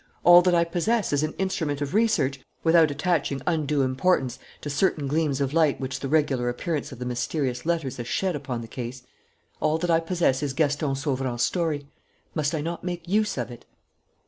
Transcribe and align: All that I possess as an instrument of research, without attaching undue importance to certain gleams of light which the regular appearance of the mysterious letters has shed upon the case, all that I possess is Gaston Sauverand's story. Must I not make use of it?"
All 0.23 0.41
that 0.41 0.55
I 0.55 0.63
possess 0.63 1.13
as 1.13 1.21
an 1.21 1.33
instrument 1.33 1.79
of 1.79 1.93
research, 1.93 2.39
without 2.63 2.89
attaching 2.89 3.39
undue 3.45 3.83
importance 3.83 4.39
to 4.61 4.67
certain 4.71 5.07
gleams 5.07 5.39
of 5.39 5.53
light 5.53 5.79
which 5.79 5.99
the 5.99 6.07
regular 6.07 6.49
appearance 6.49 6.91
of 6.91 6.97
the 6.97 7.05
mysterious 7.05 7.67
letters 7.67 7.97
has 7.97 8.07
shed 8.07 8.35
upon 8.35 8.61
the 8.61 8.67
case, 8.67 9.03
all 9.59 9.77
that 9.77 9.91
I 9.91 9.99
possess 9.99 10.41
is 10.41 10.53
Gaston 10.53 10.95
Sauverand's 10.95 11.43
story. 11.43 11.85
Must 12.33 12.55
I 12.55 12.61
not 12.61 12.83
make 12.83 13.07
use 13.07 13.37
of 13.37 13.51
it?" 13.51 13.63